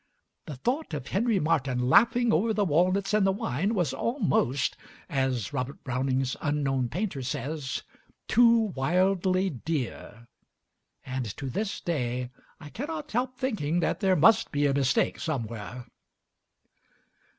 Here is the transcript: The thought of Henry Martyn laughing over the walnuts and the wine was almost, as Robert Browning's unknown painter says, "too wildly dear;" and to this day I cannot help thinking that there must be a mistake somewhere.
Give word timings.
The 0.47 0.55
thought 0.55 0.95
of 0.95 1.09
Henry 1.09 1.39
Martyn 1.39 1.77
laughing 1.87 2.33
over 2.33 2.55
the 2.55 2.65
walnuts 2.65 3.13
and 3.13 3.23
the 3.23 3.31
wine 3.31 3.75
was 3.75 3.93
almost, 3.93 4.75
as 5.07 5.53
Robert 5.53 5.83
Browning's 5.83 6.35
unknown 6.41 6.89
painter 6.89 7.21
says, 7.21 7.83
"too 8.27 8.73
wildly 8.73 9.51
dear;" 9.51 10.27
and 11.05 11.25
to 11.37 11.51
this 11.51 11.79
day 11.79 12.31
I 12.59 12.69
cannot 12.69 13.11
help 13.11 13.37
thinking 13.37 13.79
that 13.81 13.99
there 13.99 14.15
must 14.15 14.51
be 14.51 14.65
a 14.65 14.73
mistake 14.73 15.19
somewhere. 15.19 15.85